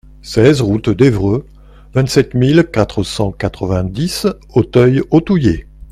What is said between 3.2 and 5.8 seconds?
quatre-vingt-dix Autheuil-Authouillet